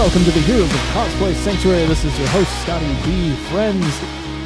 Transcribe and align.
welcome 0.00 0.24
to 0.24 0.30
the 0.30 0.40
Heroes 0.40 0.62
of 0.62 0.80
Cosplay 0.94 1.34
Sanctuary. 1.34 1.84
This 1.84 2.06
is 2.06 2.18
your 2.18 2.28
host, 2.28 2.50
Scotty 2.62 2.86
B. 3.04 3.34
Friends, 3.50 4.00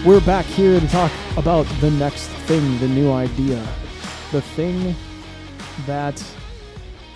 we're 0.04 0.20
back 0.22 0.44
here 0.46 0.80
to 0.80 0.88
talk 0.88 1.12
about 1.36 1.62
the 1.80 1.92
next 1.92 2.26
thing, 2.48 2.76
the 2.80 2.88
new 2.88 3.12
idea, 3.12 3.64
the 4.32 4.40
thing 4.42 4.96
that 5.86 6.20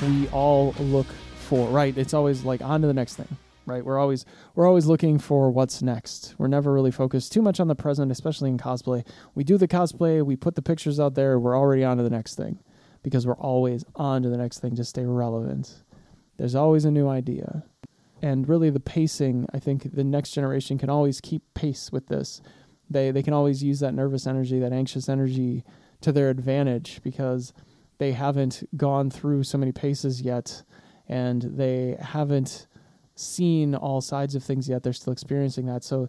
we 0.00 0.28
all 0.28 0.72
look 0.78 1.08
for, 1.34 1.66
right? 1.70 1.98
It's 1.98 2.14
always 2.14 2.44
like 2.44 2.62
on 2.62 2.80
to 2.82 2.86
the 2.86 2.94
next 2.94 3.16
thing, 3.16 3.26
right? 3.66 3.84
We're 3.84 3.98
always 3.98 4.24
we're 4.54 4.68
always 4.68 4.86
looking 4.86 5.18
for 5.18 5.50
what's 5.50 5.82
next. 5.82 6.36
We're 6.38 6.46
never 6.46 6.72
really 6.72 6.92
focused 6.92 7.32
too 7.32 7.42
much 7.42 7.58
on 7.58 7.66
the 7.66 7.74
present, 7.74 8.12
especially 8.12 8.50
in 8.50 8.56
cosplay. 8.56 9.04
We 9.34 9.42
do 9.42 9.58
the 9.58 9.66
cosplay, 9.66 10.24
we 10.24 10.36
put 10.36 10.54
the 10.54 10.62
pictures 10.62 11.00
out 11.00 11.16
there, 11.16 11.40
we're 11.40 11.58
already 11.58 11.82
on 11.82 11.96
to 11.96 12.04
the 12.04 12.10
next 12.10 12.36
thing 12.36 12.60
because 13.02 13.26
we're 13.26 13.34
always 13.34 13.84
on 13.96 14.22
to 14.22 14.28
the 14.28 14.38
next 14.38 14.60
thing 14.60 14.76
to 14.76 14.84
stay 14.84 15.04
relevant. 15.04 15.82
There's 16.36 16.54
always 16.54 16.84
a 16.84 16.92
new 16.92 17.08
idea 17.08 17.64
and 18.20 18.48
really 18.48 18.70
the 18.70 18.80
pacing 18.80 19.46
i 19.52 19.58
think 19.58 19.94
the 19.94 20.04
next 20.04 20.30
generation 20.32 20.78
can 20.78 20.90
always 20.90 21.20
keep 21.20 21.42
pace 21.54 21.90
with 21.92 22.06
this. 22.06 22.40
They 22.88 23.10
they 23.10 23.22
can 23.22 23.34
always 23.34 23.62
use 23.62 23.80
that 23.80 23.94
nervous 23.94 24.26
energy 24.26 24.58
that 24.60 24.72
anxious 24.72 25.08
energy 25.08 25.64
to 26.00 26.12
their 26.12 26.30
advantage 26.30 27.00
because 27.02 27.52
they 27.98 28.12
haven't 28.12 28.62
gone 28.76 29.10
through 29.10 29.42
so 29.42 29.58
many 29.58 29.72
paces 29.72 30.22
yet 30.22 30.62
and 31.08 31.42
they 31.42 31.96
haven't 32.00 32.66
seen 33.16 33.74
all 33.74 34.00
sides 34.00 34.36
of 34.36 34.44
things 34.44 34.68
yet. 34.68 34.82
They're 34.82 34.92
still 34.92 35.12
experiencing 35.12 35.66
that. 35.66 35.82
So 35.82 36.08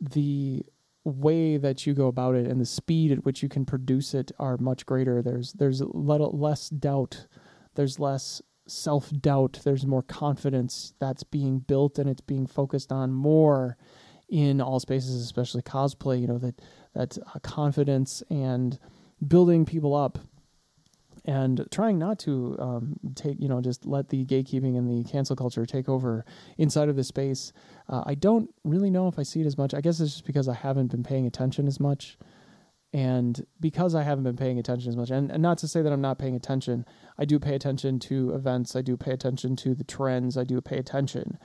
the 0.00 0.64
way 1.04 1.58
that 1.58 1.86
you 1.86 1.92
go 1.92 2.06
about 2.06 2.34
it 2.34 2.46
and 2.46 2.60
the 2.60 2.66
speed 2.66 3.12
at 3.12 3.24
which 3.24 3.42
you 3.42 3.48
can 3.48 3.66
produce 3.66 4.14
it 4.14 4.32
are 4.38 4.56
much 4.56 4.86
greater. 4.86 5.22
There's 5.22 5.52
there's 5.52 5.82
little 5.82 6.36
less 6.36 6.70
doubt. 6.70 7.26
There's 7.74 7.98
less 7.98 8.42
self 8.70 9.10
doubt, 9.10 9.60
there's 9.64 9.86
more 9.86 10.02
confidence 10.02 10.94
that's 10.98 11.22
being 11.22 11.58
built 11.58 11.98
and 11.98 12.08
it's 12.08 12.20
being 12.20 12.46
focused 12.46 12.92
on 12.92 13.12
more 13.12 13.76
in 14.28 14.60
all 14.60 14.80
spaces, 14.80 15.22
especially 15.22 15.62
cosplay. 15.62 16.20
You 16.20 16.28
know 16.28 16.38
that 16.38 16.60
that 16.94 17.18
uh, 17.18 17.38
confidence 17.40 18.22
and 18.30 18.78
building 19.26 19.64
people 19.64 19.94
up 19.94 20.18
and 21.24 21.66
trying 21.70 21.98
not 21.98 22.18
to 22.20 22.56
um, 22.58 22.96
take 23.14 23.40
you 23.40 23.48
know 23.48 23.60
just 23.60 23.84
let 23.84 24.08
the 24.08 24.24
gatekeeping 24.24 24.76
and 24.76 24.88
the 24.88 25.08
cancel 25.08 25.36
culture 25.36 25.66
take 25.66 25.88
over 25.88 26.24
inside 26.56 26.88
of 26.88 26.96
the 26.96 27.04
space. 27.04 27.52
Uh, 27.88 28.02
I 28.06 28.14
don't 28.14 28.50
really 28.64 28.90
know 28.90 29.08
if 29.08 29.18
I 29.18 29.22
see 29.22 29.40
it 29.40 29.46
as 29.46 29.58
much. 29.58 29.74
I 29.74 29.80
guess 29.80 30.00
it's 30.00 30.12
just 30.12 30.26
because 30.26 30.48
I 30.48 30.54
haven't 30.54 30.88
been 30.88 31.02
paying 31.02 31.26
attention 31.26 31.66
as 31.66 31.80
much. 31.80 32.16
And 32.92 33.46
because 33.60 33.94
I 33.94 34.02
haven't 34.02 34.24
been 34.24 34.36
paying 34.36 34.58
attention 34.58 34.88
as 34.88 34.96
much, 34.96 35.10
and, 35.10 35.30
and 35.30 35.42
not 35.42 35.58
to 35.58 35.68
say 35.68 35.80
that 35.80 35.92
I'm 35.92 36.00
not 36.00 36.18
paying 36.18 36.34
attention, 36.34 36.84
I 37.18 37.24
do 37.24 37.38
pay 37.38 37.54
attention 37.54 38.00
to 38.00 38.34
events, 38.34 38.74
I 38.74 38.82
do 38.82 38.96
pay 38.96 39.12
attention 39.12 39.54
to 39.56 39.74
the 39.74 39.84
trends, 39.84 40.36
I 40.36 40.42
do 40.42 40.60
pay 40.60 40.76
attention, 40.76 41.38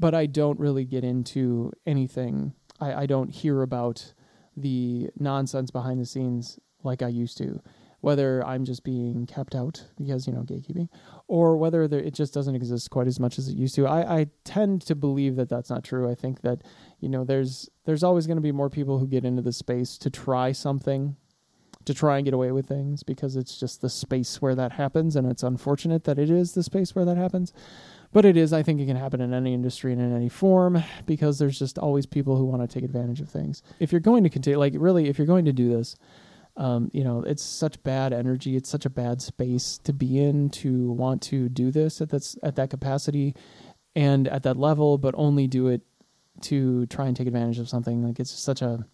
but 0.00 0.14
I 0.14 0.26
don't 0.26 0.58
really 0.58 0.84
get 0.84 1.04
into 1.04 1.72
anything. 1.86 2.54
I, 2.80 3.02
I 3.02 3.06
don't 3.06 3.30
hear 3.30 3.62
about 3.62 4.12
the 4.56 5.10
nonsense 5.18 5.70
behind 5.70 6.00
the 6.00 6.06
scenes 6.06 6.58
like 6.82 7.00
I 7.00 7.08
used 7.08 7.38
to 7.38 7.60
whether 8.02 8.44
I'm 8.44 8.64
just 8.64 8.82
being 8.82 9.26
kept 9.26 9.54
out 9.54 9.84
because 9.96 10.26
you 10.26 10.32
know 10.32 10.42
gatekeeping, 10.42 10.88
or 11.28 11.56
whether 11.56 11.88
there, 11.88 12.00
it 12.00 12.14
just 12.14 12.34
doesn't 12.34 12.54
exist 12.54 12.90
quite 12.90 13.06
as 13.06 13.18
much 13.18 13.38
as 13.38 13.48
it 13.48 13.56
used 13.56 13.76
to. 13.76 13.86
I, 13.86 14.20
I 14.20 14.26
tend 14.44 14.82
to 14.82 14.94
believe 14.96 15.36
that 15.36 15.48
that's 15.48 15.70
not 15.70 15.84
true. 15.84 16.10
I 16.10 16.14
think 16.14 16.42
that 16.42 16.62
you 17.00 17.08
know 17.08 17.24
there's 17.24 17.70
there's 17.86 18.02
always 18.02 18.26
going 18.26 18.36
to 18.36 18.42
be 18.42 18.52
more 18.52 18.68
people 18.68 18.98
who 18.98 19.06
get 19.06 19.24
into 19.24 19.40
the 19.40 19.52
space 19.52 19.96
to 19.98 20.10
try 20.10 20.50
something, 20.50 21.16
to 21.84 21.94
try 21.94 22.16
and 22.16 22.24
get 22.24 22.34
away 22.34 22.50
with 22.50 22.66
things 22.66 23.04
because 23.04 23.36
it's 23.36 23.56
just 23.58 23.80
the 23.80 23.88
space 23.88 24.42
where 24.42 24.56
that 24.56 24.72
happens, 24.72 25.14
and 25.14 25.30
it's 25.30 25.44
unfortunate 25.44 26.02
that 26.02 26.18
it 26.18 26.28
is 26.28 26.54
the 26.54 26.64
space 26.64 26.96
where 26.96 27.04
that 27.04 27.16
happens. 27.16 27.52
But 28.12 28.24
it 28.24 28.36
is, 28.36 28.52
I 28.52 28.64
think 28.64 28.80
it 28.80 28.86
can 28.86 28.96
happen 28.96 29.20
in 29.20 29.32
any 29.32 29.54
industry 29.54 29.92
and 29.92 30.02
in 30.02 30.14
any 30.14 30.28
form 30.28 30.82
because 31.06 31.38
there's 31.38 31.58
just 31.58 31.78
always 31.78 32.04
people 32.04 32.36
who 32.36 32.44
want 32.44 32.60
to 32.60 32.68
take 32.68 32.84
advantage 32.84 33.20
of 33.20 33.30
things. 33.30 33.62
If 33.78 33.90
you're 33.90 34.02
going 34.02 34.24
to 34.24 34.28
continue, 34.28 34.58
like 34.58 34.74
really, 34.76 35.08
if 35.08 35.18
you're 35.18 35.26
going 35.26 35.46
to 35.46 35.52
do 35.52 35.70
this, 35.70 35.96
um, 36.56 36.90
you 36.92 37.02
know, 37.02 37.22
it's 37.22 37.42
such 37.42 37.82
bad 37.82 38.12
energy. 38.12 38.56
It's 38.56 38.68
such 38.68 38.84
a 38.84 38.90
bad 38.90 39.22
space 39.22 39.78
to 39.84 39.92
be 39.92 40.18
in 40.18 40.50
to 40.50 40.92
want 40.92 41.22
to 41.22 41.48
do 41.48 41.70
this 41.70 42.00
at 42.00 42.10
that 42.10 42.34
at 42.42 42.56
that 42.56 42.70
capacity 42.70 43.34
and 43.94 44.28
at 44.28 44.42
that 44.42 44.56
level, 44.58 44.98
but 44.98 45.14
only 45.16 45.46
do 45.46 45.68
it 45.68 45.82
to 46.42 46.86
try 46.86 47.06
and 47.06 47.16
take 47.16 47.26
advantage 47.26 47.58
of 47.58 47.68
something. 47.68 48.02
Like 48.02 48.20
it's 48.20 48.30
such 48.30 48.60
a 48.60 48.86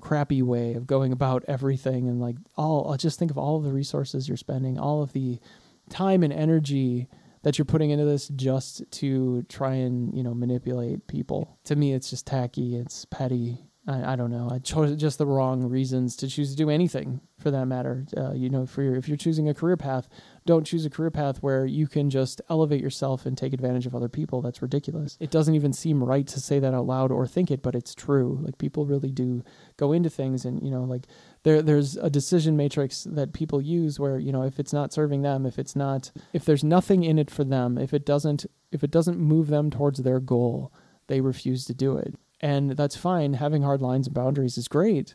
crappy 0.00 0.42
way 0.42 0.74
of 0.74 0.86
going 0.86 1.12
about 1.12 1.44
everything, 1.48 2.08
and 2.08 2.20
like 2.20 2.36
all. 2.56 2.96
Just 2.96 3.18
think 3.18 3.30
of 3.30 3.38
all 3.38 3.56
of 3.56 3.64
the 3.64 3.72
resources 3.72 4.28
you're 4.28 4.36
spending, 4.36 4.78
all 4.78 5.02
of 5.02 5.12
the 5.12 5.40
time 5.88 6.22
and 6.22 6.32
energy 6.32 7.08
that 7.42 7.58
you're 7.58 7.64
putting 7.64 7.90
into 7.90 8.04
this 8.04 8.28
just 8.28 8.84
to 8.92 9.42
try 9.48 9.74
and 9.74 10.16
you 10.16 10.22
know 10.22 10.34
manipulate 10.34 11.08
people. 11.08 11.58
To 11.64 11.74
me, 11.74 11.92
it's 11.92 12.10
just 12.10 12.26
tacky. 12.26 12.76
It's 12.76 13.04
petty 13.06 13.69
I, 13.90 14.12
I 14.12 14.16
don't 14.16 14.30
know. 14.30 14.48
I 14.50 14.58
chose 14.60 14.94
just 14.96 15.18
the 15.18 15.26
wrong 15.26 15.64
reasons 15.64 16.14
to 16.16 16.28
choose 16.28 16.50
to 16.50 16.56
do 16.56 16.70
anything 16.70 17.20
for 17.38 17.50
that 17.50 17.66
matter. 17.66 18.06
Uh, 18.16 18.32
you 18.32 18.48
know, 18.48 18.64
for 18.64 18.82
your, 18.82 18.94
if 18.94 19.08
you're 19.08 19.16
choosing 19.16 19.48
a 19.48 19.54
career 19.54 19.76
path, 19.76 20.08
don't 20.46 20.64
choose 20.64 20.86
a 20.86 20.90
career 20.90 21.10
path 21.10 21.42
where 21.42 21.66
you 21.66 21.88
can 21.88 22.08
just 22.08 22.40
elevate 22.48 22.80
yourself 22.80 23.26
and 23.26 23.36
take 23.36 23.52
advantage 23.52 23.86
of 23.86 23.94
other 23.94 24.08
people. 24.08 24.42
That's 24.42 24.62
ridiculous. 24.62 25.16
It 25.18 25.32
doesn't 25.32 25.56
even 25.56 25.72
seem 25.72 26.04
right 26.04 26.26
to 26.28 26.38
say 26.38 26.60
that 26.60 26.72
out 26.72 26.86
loud 26.86 27.10
or 27.10 27.26
think 27.26 27.50
it, 27.50 27.62
but 27.62 27.74
it's 27.74 27.94
true. 27.94 28.38
Like 28.42 28.58
people 28.58 28.86
really 28.86 29.10
do 29.10 29.42
go 29.76 29.92
into 29.92 30.10
things, 30.10 30.44
and 30.44 30.62
you 30.62 30.70
know, 30.70 30.84
like 30.84 31.06
there 31.42 31.60
there's 31.60 31.96
a 31.96 32.10
decision 32.10 32.56
matrix 32.56 33.04
that 33.10 33.32
people 33.32 33.60
use 33.60 33.98
where 33.98 34.18
you 34.18 34.30
know 34.30 34.42
if 34.42 34.60
it's 34.60 34.72
not 34.72 34.92
serving 34.92 35.22
them, 35.22 35.46
if 35.46 35.58
it's 35.58 35.74
not, 35.74 36.12
if 36.32 36.44
there's 36.44 36.62
nothing 36.62 37.02
in 37.02 37.18
it 37.18 37.30
for 37.30 37.42
them, 37.42 37.76
if 37.76 37.92
it 37.92 38.06
doesn't 38.06 38.46
if 38.70 38.84
it 38.84 38.90
doesn't 38.92 39.18
move 39.18 39.48
them 39.48 39.68
towards 39.68 40.00
their 40.00 40.20
goal, 40.20 40.72
they 41.08 41.20
refuse 41.20 41.64
to 41.64 41.74
do 41.74 41.96
it 41.96 42.14
and 42.40 42.72
that's 42.72 42.96
fine. 42.96 43.34
Having 43.34 43.62
hard 43.62 43.82
lines 43.82 44.06
and 44.06 44.14
boundaries 44.14 44.58
is 44.58 44.68
great. 44.68 45.14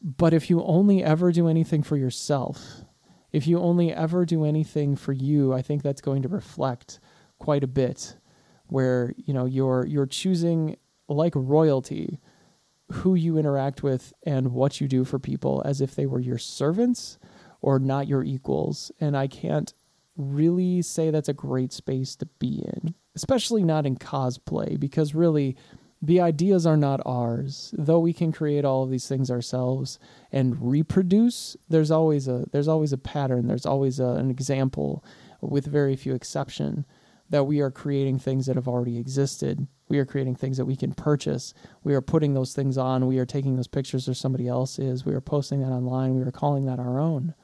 But 0.00 0.32
if 0.32 0.48
you 0.48 0.62
only 0.62 1.02
ever 1.02 1.32
do 1.32 1.48
anything 1.48 1.82
for 1.82 1.96
yourself, 1.96 2.84
if 3.32 3.46
you 3.46 3.58
only 3.58 3.92
ever 3.92 4.24
do 4.24 4.44
anything 4.44 4.96
for 4.96 5.12
you, 5.12 5.52
I 5.52 5.62
think 5.62 5.82
that's 5.82 6.00
going 6.00 6.22
to 6.22 6.28
reflect 6.28 7.00
quite 7.38 7.64
a 7.64 7.68
bit 7.68 8.16
where, 8.66 9.14
you 9.16 9.34
know, 9.34 9.44
you're 9.44 9.86
you're 9.86 10.06
choosing 10.06 10.76
like 11.08 11.32
royalty 11.34 12.20
who 12.92 13.14
you 13.14 13.36
interact 13.36 13.82
with 13.82 14.12
and 14.22 14.52
what 14.52 14.80
you 14.80 14.88
do 14.88 15.04
for 15.04 15.18
people 15.18 15.62
as 15.64 15.80
if 15.80 15.94
they 15.94 16.06
were 16.06 16.20
your 16.20 16.38
servants 16.38 17.18
or 17.60 17.78
not 17.78 18.08
your 18.08 18.24
equals. 18.24 18.90
And 19.00 19.16
I 19.16 19.26
can't 19.26 19.72
really 20.16 20.82
say 20.82 21.10
that's 21.10 21.28
a 21.28 21.34
great 21.34 21.72
space 21.72 22.16
to 22.16 22.26
be 22.38 22.64
in, 22.64 22.94
especially 23.14 23.62
not 23.62 23.86
in 23.86 23.96
cosplay 23.96 24.78
because 24.78 25.14
really 25.14 25.56
the 26.00 26.20
ideas 26.20 26.64
are 26.66 26.76
not 26.76 27.00
ours. 27.04 27.74
Though 27.76 27.98
we 27.98 28.12
can 28.12 28.32
create 28.32 28.64
all 28.64 28.84
of 28.84 28.90
these 28.90 29.08
things 29.08 29.30
ourselves 29.30 29.98
and 30.30 30.56
reproduce 30.60 31.56
there's 31.68 31.90
always 31.90 32.28
a 32.28 32.46
there's 32.52 32.68
always 32.68 32.92
a 32.92 32.98
pattern. 32.98 33.46
There's 33.46 33.66
always 33.66 33.98
a, 33.98 34.06
an 34.08 34.30
example 34.30 35.04
with 35.40 35.66
very 35.66 35.96
few 35.96 36.14
exception 36.14 36.84
that 37.30 37.44
we 37.44 37.60
are 37.60 37.70
creating 37.70 38.18
things 38.18 38.46
that 38.46 38.56
have 38.56 38.68
already 38.68 38.98
existed. 38.98 39.66
We 39.88 39.98
are 39.98 40.06
creating 40.06 40.36
things 40.36 40.56
that 40.56 40.64
we 40.64 40.76
can 40.76 40.94
purchase. 40.94 41.52
We 41.84 41.94
are 41.94 42.00
putting 42.00 42.34
those 42.34 42.54
things 42.54 42.78
on. 42.78 43.06
We 43.06 43.18
are 43.18 43.26
taking 43.26 43.56
those 43.56 43.68
pictures 43.68 44.08
or 44.08 44.14
somebody 44.14 44.48
else 44.48 44.78
is. 44.78 45.04
We 45.04 45.14
are 45.14 45.20
posting 45.20 45.60
that 45.60 45.72
online. 45.72 46.14
We 46.14 46.22
are 46.22 46.30
calling 46.30 46.64
that 46.66 46.78
our 46.78 46.98
own 46.98 47.34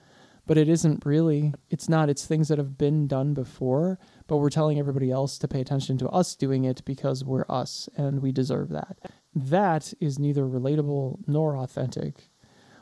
but 0.47 0.59
it 0.59 0.69
isn't 0.69 1.05
really 1.05 1.53
it's 1.71 1.89
not 1.89 2.09
it's 2.09 2.27
things 2.27 2.49
that 2.49 2.59
have 2.59 2.77
been 2.77 3.07
done 3.07 3.35
before 3.35 3.99
but 4.27 4.39
we're 4.39 4.51
telling 4.51 4.79
everybody 4.79 5.11
else 5.11 5.39
to 5.39 5.49
pay 5.49 5.61
attention 5.61 5.99
to 5.99 6.09
us 6.09 6.35
doing 6.35 6.65
it 6.65 6.83
because 6.85 7.25
we're 7.25 7.45
us 7.49 7.89
and 7.97 8.23
we 8.23 8.33
deserve 8.33 8.71
that. 8.71 8.99
That 9.35 9.93
is 10.01 10.19
neither 10.19 10.45
relatable 10.45 11.19
nor 11.27 11.57
authentic 11.57 12.31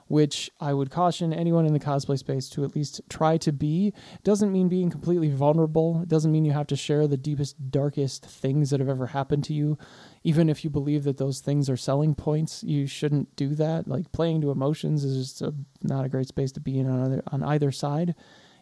which 0.09 0.51
I 0.61 0.75
would 0.75 0.91
caution 0.91 1.33
anyone 1.33 1.67
in 1.67 1.73
the 1.73 1.81
cosplay 1.81 2.19
space 2.19 2.49
to 2.51 2.65
at 2.65 2.75
least 2.75 3.01
try 3.09 3.37
to 3.39 3.53
be. 3.53 3.93
Doesn't 4.25 4.53
mean 4.53 4.69
being 4.69 4.91
completely 4.91 5.31
vulnerable. 5.31 6.03
It 6.03 6.09
doesn't 6.09 6.33
mean 6.33 6.45
you 6.45 6.53
have 6.53 6.67
to 6.69 6.77
share 6.77 7.07
the 7.07 7.17
deepest, 7.17 7.71
darkest 7.71 8.27
things 8.27 8.71
that 8.71 8.81
have 8.81 8.89
ever 8.89 9.09
happened 9.09 9.45
to 9.45 9.55
you. 9.55 9.79
Even 10.23 10.49
if 10.49 10.65
you 10.65 10.71
believe 10.71 11.05
that 11.05 11.19
those 11.19 11.41
things 11.41 11.69
are 11.71 11.77
selling 11.77 12.15
points, 12.15 12.63
you 12.63 12.87
shouldn't 12.87 13.35
do 13.37 13.55
that. 13.55 13.89
Like 13.89 14.13
playing 14.13 14.41
to 14.43 14.51
emotions 14.51 15.05
is 15.05 15.17
just 15.17 15.43
a, 15.43 15.55
not 15.83 16.05
a 16.05 16.09
great 16.09 16.29
space 16.29 16.53
to 16.53 16.61
be 16.61 16.79
in 16.79 16.89
on 16.89 17.05
either, 17.05 17.23
on 17.29 17.43
either 17.43 17.73
side. 17.73 18.15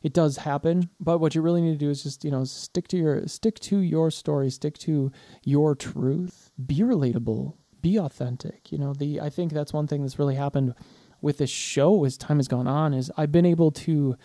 It 0.02 0.14
does 0.14 0.38
happen, 0.38 0.88
but 0.98 1.19
what 1.19 1.34
you 1.34 1.43
really 1.43 1.60
need 1.60 1.72
to 1.72 1.84
do 1.84 1.90
is 1.90 2.02
just 2.02 2.25
you 2.25 2.31
know 2.31 2.44
stick 2.44 2.88
to 2.88 2.96
your 2.96 3.26
stick 3.26 3.58
to 3.60 3.81
your 3.81 4.10
story, 4.10 4.48
stick 4.48 4.78
to 4.78 5.12
your 5.44 5.75
truth, 5.75 6.50
be 6.64 6.78
relatable, 6.78 7.54
be 7.82 7.98
authentic. 7.98 8.72
You 8.72 8.78
know 8.78 8.94
the 8.94 9.20
I 9.20 9.28
think 9.28 9.52
that's 9.52 9.75
one 9.75 9.86
thing 9.86 10.00
that's 10.00 10.19
really 10.19 10.36
happened 10.36 10.75
with 11.22 11.38
this 11.38 11.50
show 11.50 12.05
as 12.05 12.17
time 12.17 12.38
has 12.38 12.49
gone 12.49 12.67
on 12.67 12.94
is 12.94 13.11
I've 13.17 13.32
been 13.32 13.46
able 13.46 13.70
to 13.72 14.17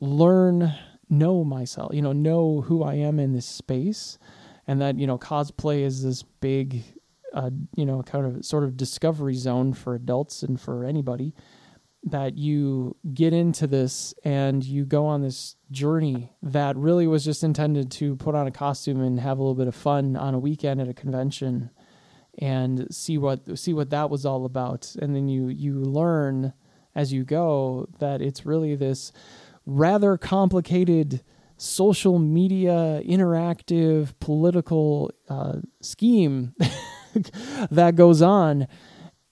learn, 0.00 0.72
know 1.08 1.44
myself, 1.44 1.94
you 1.94 2.02
know, 2.02 2.12
know 2.12 2.62
who 2.62 2.82
I 2.82 2.94
am 2.94 3.18
in 3.20 3.32
this 3.32 3.46
space, 3.46 4.18
and 4.66 4.80
that 4.80 4.98
you 4.98 5.06
know 5.06 5.18
cosplay 5.18 5.82
is 5.82 6.02
this 6.02 6.22
big, 6.22 6.84
uh, 7.34 7.50
you 7.76 7.84
know, 7.84 8.02
kind 8.02 8.24
of 8.26 8.44
sort 8.44 8.64
of 8.64 8.76
discovery 8.76 9.34
zone 9.34 9.72
for 9.72 9.94
adults 9.94 10.42
and 10.42 10.60
for 10.60 10.84
anybody. 10.84 11.34
that 12.04 12.36
you 12.36 12.96
get 13.14 13.32
into 13.32 13.66
this 13.66 14.12
and 14.24 14.64
you 14.64 14.84
go 14.84 15.06
on 15.06 15.22
this 15.22 15.54
journey 15.70 16.32
that 16.42 16.76
really 16.76 17.06
was 17.06 17.24
just 17.24 17.44
intended 17.44 17.90
to 17.92 18.16
put 18.16 18.34
on 18.34 18.46
a 18.46 18.50
costume 18.50 19.00
and 19.00 19.20
have 19.20 19.38
a 19.38 19.40
little 19.40 19.54
bit 19.54 19.68
of 19.68 19.74
fun 19.74 20.16
on 20.16 20.34
a 20.34 20.38
weekend 20.38 20.80
at 20.80 20.88
a 20.88 20.94
convention 20.94 21.70
and 22.38 22.86
see 22.94 23.18
what 23.18 23.58
see 23.58 23.72
what 23.72 23.90
that 23.90 24.10
was 24.10 24.24
all 24.24 24.44
about 24.44 24.94
and 25.00 25.14
then 25.14 25.28
you 25.28 25.48
you 25.48 25.74
learn 25.74 26.52
as 26.94 27.12
you 27.12 27.24
go 27.24 27.86
that 27.98 28.22
it's 28.22 28.46
really 28.46 28.74
this 28.74 29.12
rather 29.66 30.16
complicated 30.16 31.22
social 31.56 32.18
media 32.18 33.00
interactive 33.04 34.14
political 34.18 35.12
uh, 35.28 35.58
scheme 35.80 36.54
that 37.70 37.94
goes 37.94 38.20
on 38.20 38.66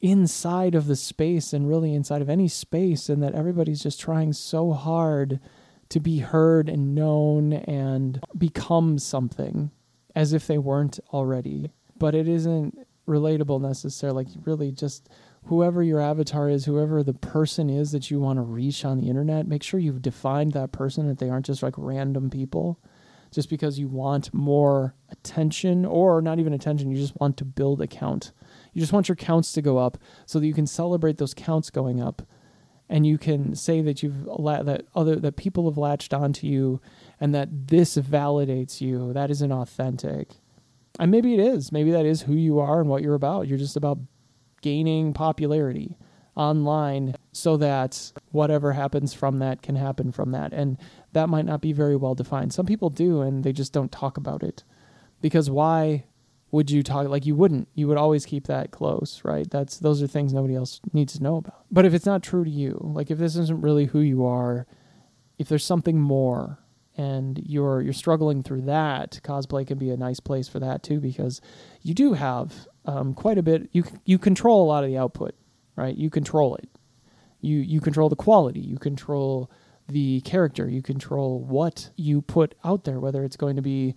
inside 0.00 0.74
of 0.74 0.86
the 0.86 0.96
space 0.96 1.52
and 1.52 1.68
really 1.68 1.94
inside 1.94 2.22
of 2.22 2.30
any 2.30 2.48
space, 2.48 3.08
and 3.08 3.22
that 3.22 3.34
everybody's 3.34 3.82
just 3.82 4.00
trying 4.00 4.32
so 4.32 4.72
hard 4.72 5.40
to 5.88 6.00
be 6.00 6.18
heard 6.18 6.68
and 6.68 6.94
known 6.94 7.52
and 7.52 8.22
become 8.36 8.98
something 8.98 9.70
as 10.14 10.32
if 10.32 10.46
they 10.46 10.58
weren't 10.58 10.98
already. 11.12 11.72
But 11.98 12.14
it 12.14 12.28
isn't 12.28 12.78
relatable 13.10 13.60
necessarily. 13.60 14.24
Like, 14.24 14.34
really, 14.44 14.72
just 14.72 15.08
whoever 15.44 15.82
your 15.82 16.00
avatar 16.00 16.48
is, 16.48 16.64
whoever 16.64 17.02
the 17.02 17.14
person 17.14 17.68
is 17.68 17.92
that 17.92 18.10
you 18.10 18.20
want 18.20 18.38
to 18.38 18.42
reach 18.42 18.84
on 18.84 18.98
the 18.98 19.08
internet, 19.08 19.46
make 19.46 19.62
sure 19.62 19.80
you've 19.80 20.02
defined 20.02 20.52
that 20.52 20.72
person, 20.72 21.08
that 21.08 21.18
they 21.18 21.28
aren't 21.28 21.46
just 21.46 21.62
like 21.62 21.74
random 21.76 22.30
people. 22.30 22.80
Just 23.32 23.48
because 23.48 23.78
you 23.78 23.86
want 23.86 24.34
more 24.34 24.96
attention 25.08 25.84
or 25.84 26.20
not 26.20 26.40
even 26.40 26.52
attention, 26.52 26.90
you 26.90 26.96
just 26.96 27.18
want 27.20 27.36
to 27.36 27.44
build 27.44 27.80
a 27.80 27.86
count 27.86 28.32
you 28.72 28.80
just 28.80 28.92
want 28.92 29.08
your 29.08 29.16
counts 29.16 29.52
to 29.52 29.62
go 29.62 29.78
up 29.78 29.98
so 30.26 30.38
that 30.38 30.46
you 30.46 30.54
can 30.54 30.66
celebrate 30.66 31.18
those 31.18 31.34
counts 31.34 31.70
going 31.70 32.00
up. 32.00 32.22
And 32.88 33.06
you 33.06 33.18
can 33.18 33.54
say 33.54 33.82
that 33.82 34.02
you've 34.02 34.24
that 34.24 34.84
other 34.96 35.16
that 35.16 35.36
people 35.36 35.70
have 35.70 35.78
latched 35.78 36.12
onto 36.12 36.46
you 36.46 36.80
and 37.20 37.32
that 37.34 37.68
this 37.68 37.96
validates 37.96 38.80
you 38.80 39.12
that 39.12 39.30
isn't 39.30 39.52
authentic 39.52 40.40
and 40.98 41.10
maybe 41.10 41.34
it 41.34 41.40
is. 41.40 41.72
Maybe 41.72 41.90
that 41.92 42.06
is 42.06 42.22
who 42.22 42.34
you 42.34 42.58
are 42.58 42.80
and 42.80 42.88
what 42.88 43.02
you're 43.02 43.14
about. 43.14 43.48
You're 43.48 43.58
just 43.58 43.76
about 43.76 43.98
gaining 44.62 45.12
popularity 45.12 45.96
online 46.36 47.14
so 47.32 47.56
that 47.56 48.12
whatever 48.30 48.72
happens 48.72 49.12
from 49.12 49.38
that 49.38 49.62
can 49.62 49.76
happen 49.76 50.12
from 50.12 50.32
that. 50.32 50.52
And 50.52 50.78
that 51.12 51.28
might 51.28 51.44
not 51.44 51.60
be 51.60 51.72
very 51.72 51.96
well 51.96 52.14
defined. 52.14 52.52
Some 52.52 52.66
people 52.66 52.90
do 52.90 53.20
and 53.20 53.44
they 53.44 53.52
just 53.52 53.72
don't 53.72 53.92
talk 53.92 54.16
about 54.16 54.42
it. 54.42 54.64
Because 55.20 55.50
why 55.50 56.04
would 56.50 56.70
you 56.70 56.82
talk 56.82 57.08
like 57.08 57.26
you 57.26 57.36
wouldn't. 57.36 57.68
You 57.74 57.86
would 57.88 57.96
always 57.96 58.26
keep 58.26 58.46
that 58.46 58.70
close 58.70 59.20
right? 59.24 59.48
That's 59.50 59.78
those 59.78 60.02
are 60.02 60.06
things 60.06 60.32
nobody 60.32 60.56
else 60.56 60.80
needs 60.92 61.12
to 61.14 61.22
know 61.22 61.36
about. 61.36 61.64
But 61.70 61.84
if 61.84 61.94
it's 61.94 62.06
not 62.06 62.22
true 62.22 62.44
to 62.44 62.50
you 62.50 62.80
like 62.94 63.10
if 63.10 63.18
this 63.18 63.36
isn't 63.36 63.60
really 63.60 63.86
who 63.86 64.00
you 64.00 64.24
are 64.24 64.66
if 65.38 65.48
there's 65.48 65.64
something 65.64 66.00
more 66.00 66.58
and 67.00 67.40
you're 67.44 67.80
you're 67.80 67.92
struggling 67.92 68.42
through 68.42 68.62
that 68.62 69.20
cosplay 69.22 69.66
can 69.66 69.78
be 69.78 69.90
a 69.90 69.96
nice 69.96 70.20
place 70.20 70.48
for 70.48 70.58
that 70.60 70.82
too 70.82 71.00
because 71.00 71.40
you 71.82 71.94
do 71.94 72.12
have 72.12 72.66
um, 72.84 73.14
quite 73.14 73.38
a 73.38 73.42
bit 73.42 73.68
you 73.72 73.84
you 74.04 74.18
control 74.18 74.62
a 74.62 74.68
lot 74.68 74.84
of 74.84 74.90
the 74.90 74.98
output 74.98 75.34
right? 75.80 75.96
You 75.96 76.10
control 76.10 76.56
it. 76.56 76.68
You 77.40 77.58
you 77.58 77.80
control 77.80 78.08
the 78.08 78.16
quality. 78.16 78.60
You 78.60 78.78
control 78.78 79.50
the 79.88 80.20
character. 80.20 80.68
You 80.68 80.82
control 80.82 81.40
what 81.42 81.90
you 81.96 82.20
put 82.20 82.54
out 82.64 82.84
there 82.84 83.00
whether 83.00 83.24
it's 83.24 83.36
going 83.36 83.56
to 83.56 83.62
be 83.62 83.94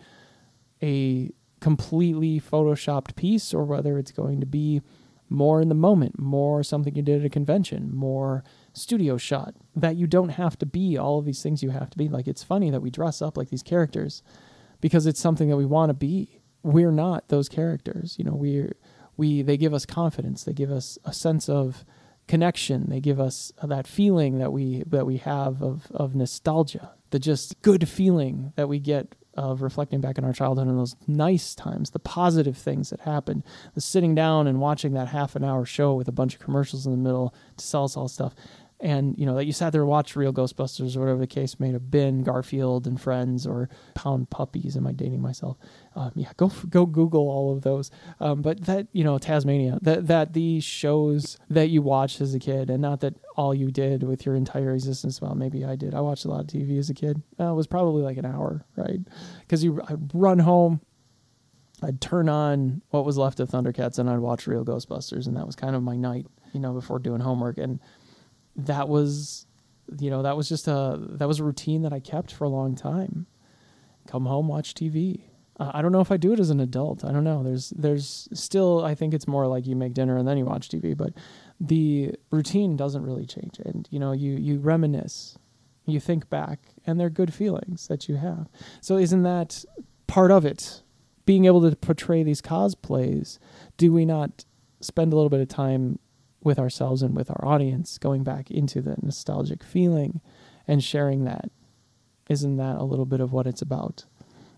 a 0.82 1.32
completely 1.60 2.40
photoshopped 2.40 3.16
piece 3.16 3.54
or 3.54 3.64
whether 3.66 3.98
it's 3.98 4.12
going 4.12 4.40
to 4.40 4.46
be 4.46 4.82
more 5.30 5.62
in 5.62 5.70
the 5.70 5.76
moment, 5.76 6.20
more 6.20 6.64
something 6.64 6.96
you 6.96 7.02
did 7.02 7.22
at 7.22 7.26
a 7.26 7.30
convention, 7.30 7.94
more 7.94 8.44
studio 8.74 9.18
shot. 9.18 9.56
That 9.76 9.96
you 9.96 10.08
don't 10.08 10.30
have 10.30 10.58
to 10.60 10.66
be 10.66 10.98
all 10.98 11.20
of 11.20 11.26
these 11.26 11.42
things 11.42 11.64
you 11.64 11.70
have 11.70 11.90
to 11.92 11.98
be. 11.98 12.10
Like 12.10 12.28
it's 12.28 12.44
funny 12.44 12.70
that 12.72 12.82
we 12.82 12.90
dress 12.90 13.22
up 13.22 13.38
like 13.38 13.50
these 13.50 13.64
characters 13.64 14.24
because 14.82 15.06
it's 15.06 15.20
something 15.20 15.50
that 15.50 15.58
we 15.58 15.66
want 15.66 15.90
to 15.90 15.94
be. 15.94 16.42
We're 16.64 16.92
not 16.92 17.30
those 17.30 17.50
characters. 17.50 18.16
You 18.18 18.26
know, 18.26 18.36
we 18.36 18.70
we 19.18 19.42
they 19.42 19.58
give 19.58 19.74
us 19.74 19.86
confidence. 19.86 20.44
They 20.44 20.54
give 20.54 20.72
us 20.72 20.98
a 21.06 21.14
sense 21.14 21.48
of 21.48 21.86
connection. 22.28 22.90
They 22.90 23.00
give 23.00 23.20
us 23.20 23.52
that 23.64 23.88
feeling 23.88 24.40
that 24.40 24.52
we 24.52 24.84
that 24.88 25.06
we 25.06 25.18
have 25.18 25.62
of 25.62 25.92
of 25.92 26.16
nostalgia. 26.16 26.92
The 27.12 27.20
just 27.20 27.62
good 27.62 27.88
feeling 27.88 28.54
that 28.56 28.68
we 28.68 28.80
get 28.80 29.16
of 29.36 29.62
reflecting 29.62 30.00
back 30.00 30.18
on 30.18 30.26
our 30.26 30.34
childhood 30.34 30.68
and 30.68 30.78
those 30.78 30.96
nice 31.08 31.56
times, 31.56 31.90
the 31.90 32.00
positive 32.00 32.58
things 32.58 32.92
that 32.92 33.02
happened, 33.02 33.44
the 33.74 33.82
sitting 33.82 34.14
down 34.14 34.46
and 34.48 34.60
watching 34.60 34.94
that 34.94 35.08
half 35.08 35.36
an 35.36 35.44
hour 35.44 35.66
show 35.66 35.94
with 35.96 36.08
a 36.08 36.12
bunch 36.12 36.36
of 36.36 36.40
commercials 36.40 36.86
in 36.86 36.92
the 36.92 36.98
middle 36.98 37.34
to 37.58 37.66
sell 37.66 37.86
us 37.86 37.98
all 37.98 38.08
stuff 38.08 38.36
and 38.84 39.18
you 39.18 39.26
know 39.26 39.36
that 39.36 39.46
you 39.46 39.54
sat 39.54 39.72
there 39.72 39.82
and 39.82 39.90
watched 39.90 40.18
real 40.18 40.34
Ghostbusters 40.34 40.98
or 40.98 41.00
whatever 41.00 41.20
the 41.20 41.28
case 41.28 41.58
may 41.58 41.72
have 41.72 41.90
been, 41.90 42.22
Garfield 42.22 42.86
and 42.86 43.00
Friends 43.00 43.48
or 43.48 43.70
Pound 43.96 44.30
Puppies. 44.30 44.76
Am 44.76 44.86
I 44.86 44.92
dating 44.92 45.22
myself? 45.22 45.58
Um, 45.96 46.12
yeah, 46.16 46.34
go 46.36 46.52
go 46.70 46.86
Google 46.86 47.30
all 47.30 47.56
of 47.56 47.62
those. 47.62 47.90
Um, 48.20 48.42
but 48.42 48.66
that 48.66 48.88
you 48.92 49.06
know 49.06 49.18
Taz-Mania, 49.18 49.80
that 49.82 50.08
that 50.08 50.34
these 50.34 50.66
shows 50.66 51.38
that 51.50 51.70
you 51.70 51.82
watched 51.82 52.20
as 52.20 52.36
a 52.36 52.40
kid, 52.40 52.70
and 52.70 52.82
not 52.82 53.00
that 53.00 53.16
all 53.38 53.56
you 53.56 53.72
did 53.72 54.04
with 54.04 54.26
your 54.26 54.36
entire 54.36 54.74
existence. 54.74 55.22
Well, 55.22 55.34
maybe 55.34 55.64
I 55.64 55.78
did. 55.78 55.96
I 55.96 56.02
watched 56.02 56.26
a 56.26 56.28
lot 56.28 56.42
of 56.42 56.48
TV 56.48 56.78
as 56.78 56.90
a 56.90 56.94
kid. 56.94 57.24
Uh, 57.40 57.52
it 57.52 57.56
was 57.56 57.68
probably 57.68 58.04
like 58.04 58.18
an 58.18 58.26
hour, 58.26 58.66
right? 58.76 59.00
Because 59.40 59.64
you 59.64 59.82
I'd 59.88 60.14
run 60.14 60.40
home. 60.40 60.82
I'd 61.82 62.02
turn 62.02 62.28
on 62.28 62.82
what 62.92 63.06
was 63.06 63.18
left 63.18 63.40
of 63.42 63.50
Thundercats 63.50 64.00
and 64.00 64.10
I'd 64.10 64.20
watch 64.20 64.46
Real 64.46 64.66
Ghostbusters, 64.66 65.26
and 65.26 65.38
that 65.38 65.46
was 65.46 65.56
kind 65.56 65.76
of 65.76 65.84
my 65.84 65.96
night, 65.96 66.26
you 66.54 66.60
know, 66.60 66.74
before 66.74 67.00
doing 67.00 67.22
homework. 67.22 67.58
And 67.58 67.80
that 68.56 68.88
was 68.88 69.46
you 70.00 70.10
know 70.10 70.22
that 70.22 70.38
was 70.38 70.48
just 70.50 70.68
a 70.68 70.98
that 71.00 71.28
was 71.28 71.40
a 71.40 71.44
routine 71.44 71.82
that 71.84 71.94
I 71.94 72.00
kept 72.00 72.32
for 72.32 72.46
a 72.46 72.50
long 72.50 72.76
time. 72.76 73.28
Come 74.08 74.26
home, 74.26 74.48
watch 74.48 74.74
TV. 74.74 75.22
I 75.60 75.82
don't 75.82 75.92
know 75.92 76.02
if 76.02 76.12
I 76.12 76.18
do 76.18 76.34
it 76.34 76.40
as 76.40 76.50
an 76.50 76.60
adult. 76.60 77.06
I 77.06 77.12
don't 77.12 77.24
know. 77.24 77.44
There's 77.44 77.70
there's 77.72 78.28
still 78.34 78.84
I 78.84 78.96
think 78.96 79.14
it's 79.14 79.28
more 79.28 79.48
like 79.48 79.68
you 79.68 79.76
make 79.76 79.94
dinner 79.94 80.18
and 80.18 80.28
then 80.28 80.38
you 80.38 80.46
watch 80.46 80.70
TV, 80.70 80.98
but 80.98 81.14
the 81.60 82.16
routine 82.32 82.76
doesn't 82.76 83.04
really 83.04 83.26
change. 83.26 83.60
And 83.60 83.88
you 83.92 84.00
know 84.00 84.12
you 84.12 84.34
you 84.34 84.60
reminisce, 84.60 85.38
you 85.86 86.00
think 86.00 86.30
back, 86.30 86.60
and 86.86 87.00
they're 87.00 87.10
good 87.10 87.34
feelings 87.34 87.88
that 87.88 88.10
you 88.10 88.16
have. 88.16 88.50
So 88.82 88.98
isn't 88.98 89.24
that 89.24 89.64
part 90.08 90.32
of 90.32 90.46
it? 90.46 90.82
Being 91.26 91.46
able 91.46 91.62
to 91.70 91.76
portray 91.76 92.24
these 92.24 92.42
cosplays, 92.42 93.38
do 93.78 93.94
we 93.94 94.06
not 94.06 94.44
spend 94.82 95.14
a 95.14 95.16
little 95.16 95.30
bit 95.30 95.40
of 95.40 95.48
time 95.48 96.00
with 96.44 96.60
ourselves 96.60 97.02
and 97.02 97.16
with 97.16 97.30
our 97.30 97.46
audience, 97.46 97.98
going 97.98 98.24
back 98.24 98.52
into 98.52 98.82
the 98.82 98.96
nostalgic 99.02 99.64
feeling 99.64 100.22
and 100.68 100.84
sharing 100.84 101.24
that. 101.26 101.50
Isn't 102.30 102.58
that 102.58 102.78
a 102.78 102.84
little 102.84 103.06
bit 103.06 103.20
of 103.20 103.32
what 103.34 103.48
it's 103.48 103.62
about? 103.62 104.06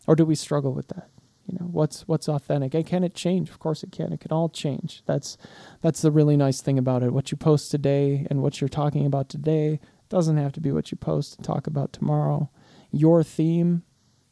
Or 0.07 0.15
do 0.15 0.25
we 0.25 0.35
struggle 0.35 0.73
with 0.73 0.87
that? 0.89 1.09
You 1.47 1.57
know, 1.59 1.67
what's 1.67 2.07
what's 2.07 2.27
authentic? 2.27 2.73
And 2.73 2.85
can 2.85 3.03
it 3.03 3.13
change? 3.13 3.49
Of 3.49 3.59
course 3.59 3.83
it 3.83 3.91
can. 3.91 4.11
It 4.11 4.19
can 4.19 4.31
all 4.31 4.49
change. 4.49 5.03
That's 5.05 5.37
that's 5.81 6.01
the 6.01 6.11
really 6.11 6.37
nice 6.37 6.61
thing 6.61 6.79
about 6.79 7.03
it. 7.03 7.13
What 7.13 7.31
you 7.31 7.37
post 7.37 7.69
today 7.69 8.25
and 8.29 8.41
what 8.41 8.61
you're 8.61 8.67
talking 8.67 9.05
about 9.05 9.29
today 9.29 9.79
doesn't 10.09 10.37
have 10.37 10.53
to 10.53 10.61
be 10.61 10.71
what 10.71 10.91
you 10.91 10.97
post 10.97 11.37
and 11.37 11.45
talk 11.45 11.67
about 11.67 11.93
tomorrow. 11.93 12.49
Your 12.91 13.23
theme, 13.23 13.83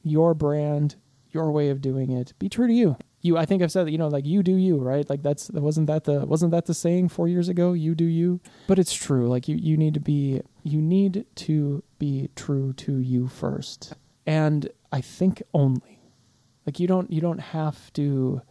your 0.01 0.33
brand, 0.33 0.95
your 1.31 1.51
way 1.51 1.69
of 1.69 1.81
doing 1.81 2.12
it. 2.12 2.33
Be 2.39 2.50
true 2.50 2.67
to 2.67 2.74
you 2.74 2.98
you 3.24 3.38
i 3.38 3.46
think 3.46 3.63
i've 3.63 3.72
said 3.72 3.88
that 3.88 3.92
you 3.92 3.98
know 3.98 4.08
like 4.08 4.25
you 4.25 4.44
do 4.44 4.56
you 4.56 4.74
right? 4.84 5.10
Like 5.10 5.24
that's 5.24 5.50
wasn't 5.50 5.88
that 5.88 6.03
the 6.03 6.25
wasn't 6.25 6.51
that 6.51 6.65
the 6.65 6.74
saying 6.74 7.10
four 7.10 7.27
years 7.27 7.50
ago? 7.50 7.74
You 7.74 7.96
do 7.96 8.06
you? 8.06 8.39
But 8.68 8.77
it's 8.80 8.94
true. 8.94 9.27
Like 9.27 9.48
you 9.48 9.56
you 9.56 9.77
need 9.77 9.94
to 9.96 10.00
be 10.00 10.42
you 10.63 10.82
need 10.82 11.25
to 11.36 11.84
be 11.98 12.30
true 12.36 12.74
to 12.74 13.00
you 13.00 13.27
first. 13.27 13.94
And 14.25 14.70
i 14.92 15.01
think 15.01 15.42
only. 15.53 16.00
Like 16.65 16.80
you 16.80 16.88
don't 16.88 17.12
you 17.12 17.22
don't 17.22 17.39
have 17.39 17.92
to 17.94 18.42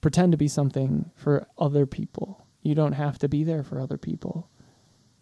pretend 0.00 0.32
to 0.32 0.38
be 0.38 0.48
something 0.48 1.10
for 1.14 1.46
other 1.56 1.86
people. 1.86 2.46
You 2.62 2.74
don't 2.74 2.92
have 2.92 3.18
to 3.20 3.28
be 3.28 3.44
there 3.44 3.62
for 3.62 3.80
other 3.80 3.96
people. 3.96 4.50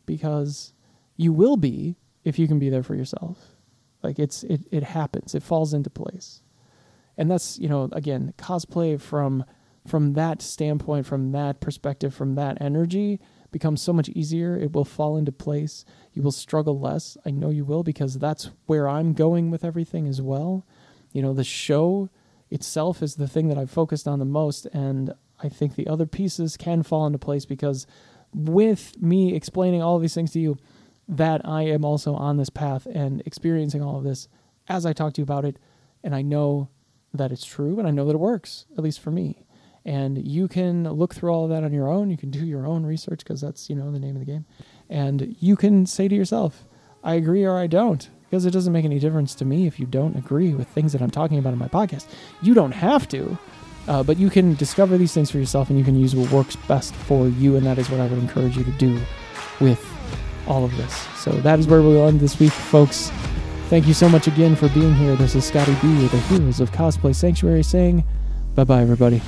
Because 0.06 0.72
you 1.16 1.32
will 1.32 1.56
be 1.56 1.96
if 2.24 2.38
you 2.38 2.48
can 2.48 2.58
be 2.58 2.70
there 2.70 2.82
for 2.82 2.94
yourself. 2.94 3.38
Like 4.02 4.18
it's 4.18 4.42
it, 4.44 4.66
it 4.70 4.82
happens. 4.82 5.34
It 5.34 5.42
falls 5.42 5.74
into 5.74 5.90
place 5.90 6.42
and 7.16 7.30
that's 7.30 7.58
you 7.58 7.68
know 7.68 7.88
again 7.92 8.32
cosplay 8.38 9.00
from 9.00 9.44
from 9.86 10.14
that 10.14 10.42
standpoint 10.42 11.06
from 11.06 11.32
that 11.32 11.60
perspective 11.60 12.14
from 12.14 12.34
that 12.34 12.58
energy 12.60 13.20
becomes 13.52 13.80
so 13.80 13.92
much 13.92 14.08
easier. 14.10 14.56
It 14.58 14.72
will 14.72 14.84
fall 14.84 15.16
into 15.16 15.32
place. 15.32 15.84
You 16.12 16.20
will 16.20 16.32
struggle 16.32 16.78
less. 16.78 17.16
I 17.24 17.30
know 17.30 17.48
you 17.48 17.64
will 17.64 17.82
because 17.82 18.18
that's 18.18 18.50
where 18.66 18.88
i'm 18.88 19.14
going 19.14 19.50
with 19.50 19.64
everything 19.64 20.06
as 20.06 20.20
well. 20.20 20.66
You 21.12 21.22
know 21.22 21.32
the 21.32 21.44
show 21.44 22.10
itself 22.50 23.02
is 23.02 23.16
the 23.16 23.26
thing 23.26 23.48
that 23.48 23.58
i've 23.58 23.70
focused 23.70 24.06
on 24.06 24.18
the 24.18 24.24
most 24.24 24.66
and 24.66 25.12
i 25.42 25.48
think 25.48 25.74
the 25.74 25.88
other 25.88 26.06
pieces 26.06 26.56
can 26.56 26.82
fall 26.82 27.06
into 27.06 27.18
place 27.18 27.44
because 27.44 27.86
with 28.32 29.00
me 29.00 29.34
explaining 29.34 29.82
all 29.82 29.96
of 29.96 30.02
these 30.02 30.14
things 30.14 30.32
to 30.32 30.40
you 30.40 30.56
that 31.08 31.40
i 31.44 31.62
am 31.62 31.84
also 31.84 32.14
on 32.14 32.36
this 32.36 32.50
path 32.50 32.86
and 32.86 33.22
experiencing 33.26 33.82
all 33.82 33.98
of 33.98 34.04
this 34.04 34.28
as 34.68 34.86
i 34.86 34.92
talk 34.92 35.12
to 35.12 35.20
you 35.20 35.24
about 35.24 35.44
it 35.44 35.58
and 36.04 36.14
i 36.14 36.22
know 36.22 36.68
that 37.16 37.32
it's 37.32 37.44
true 37.44 37.78
and 37.78 37.86
I 37.86 37.90
know 37.90 38.04
that 38.06 38.14
it 38.14 38.18
works, 38.18 38.66
at 38.76 38.84
least 38.84 39.00
for 39.00 39.10
me. 39.10 39.46
And 39.84 40.26
you 40.26 40.48
can 40.48 40.82
look 40.84 41.14
through 41.14 41.30
all 41.30 41.44
of 41.44 41.50
that 41.50 41.62
on 41.62 41.72
your 41.72 41.88
own. 41.88 42.10
You 42.10 42.16
can 42.16 42.30
do 42.30 42.44
your 42.44 42.66
own 42.66 42.84
research 42.84 43.20
because 43.20 43.40
that's, 43.40 43.70
you 43.70 43.76
know, 43.76 43.92
the 43.92 44.00
name 44.00 44.16
of 44.16 44.20
the 44.20 44.26
game. 44.26 44.44
And 44.90 45.36
you 45.38 45.54
can 45.54 45.86
say 45.86 46.08
to 46.08 46.14
yourself, 46.14 46.64
I 47.04 47.14
agree 47.14 47.44
or 47.44 47.56
I 47.56 47.68
don't, 47.68 48.10
because 48.28 48.44
it 48.46 48.50
doesn't 48.50 48.72
make 48.72 48.84
any 48.84 48.98
difference 48.98 49.32
to 49.36 49.44
me 49.44 49.68
if 49.68 49.78
you 49.78 49.86
don't 49.86 50.16
agree 50.16 50.54
with 50.54 50.66
things 50.66 50.92
that 50.92 51.02
I'm 51.02 51.10
talking 51.10 51.38
about 51.38 51.52
in 51.52 51.58
my 51.60 51.68
podcast. 51.68 52.06
You 52.42 52.52
don't 52.52 52.72
have 52.72 53.08
to, 53.10 53.38
uh, 53.86 54.02
but 54.02 54.16
you 54.16 54.28
can 54.28 54.54
discover 54.54 54.98
these 54.98 55.14
things 55.14 55.30
for 55.30 55.38
yourself 55.38 55.70
and 55.70 55.78
you 55.78 55.84
can 55.84 55.96
use 55.96 56.16
what 56.16 56.32
works 56.32 56.56
best 56.56 56.92
for 56.92 57.28
you. 57.28 57.54
And 57.54 57.64
that 57.64 57.78
is 57.78 57.88
what 57.88 58.00
I 58.00 58.08
would 58.08 58.18
encourage 58.18 58.56
you 58.56 58.64
to 58.64 58.72
do 58.72 59.00
with 59.60 59.84
all 60.48 60.64
of 60.64 60.76
this. 60.76 60.92
So 61.16 61.30
that 61.30 61.60
is 61.60 61.68
where 61.68 61.80
we'll 61.80 62.08
end 62.08 62.18
this 62.18 62.40
week, 62.40 62.52
folks. 62.52 63.12
Thank 63.68 63.88
you 63.88 63.94
so 63.94 64.08
much 64.08 64.28
again 64.28 64.54
for 64.54 64.68
being 64.68 64.94
here. 64.94 65.16
This 65.16 65.34
is 65.34 65.44
Scotty 65.44 65.74
B, 65.82 65.88
with 66.00 66.12
the 66.12 66.18
Heroes 66.18 66.60
of 66.60 66.70
Cosplay 66.70 67.12
Sanctuary, 67.12 67.64
saying 67.64 68.04
bye 68.54 68.62
bye, 68.62 68.80
everybody. 68.80 69.20